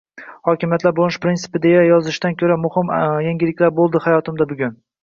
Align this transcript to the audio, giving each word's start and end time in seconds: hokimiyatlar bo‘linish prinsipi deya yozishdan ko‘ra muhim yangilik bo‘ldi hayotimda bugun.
hokimiyatlar 0.47 0.95
bo‘linish 0.99 1.19
prinsipi 1.27 1.61
deya 1.67 1.83
yozishdan 1.89 2.35
ko‘ra 2.41 2.59
muhim 2.65 2.91
yangilik 3.29 3.67
bo‘ldi 3.79 4.07
hayotimda 4.09 4.55
bugun. 4.55 4.79